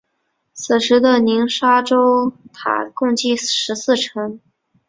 [0.53, 4.39] 此时的鸣沙洲塔共计十四层。